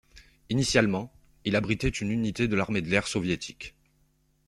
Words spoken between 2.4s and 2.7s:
de